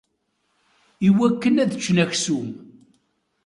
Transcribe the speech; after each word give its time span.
Iwakken 1.07 1.55
ad 1.63 1.71
ččen 1.79 1.97
aksum. 2.03 2.49